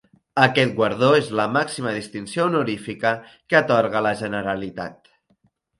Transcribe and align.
Aquest 0.43 0.71
guardó 0.79 1.09
és 1.17 1.29
la 1.41 1.45
màxima 1.59 1.93
distinció 1.99 2.49
honorífica 2.49 3.15
que 3.35 3.61
atorga 3.61 4.07
la 4.09 4.17
Generalitat. 4.25 5.17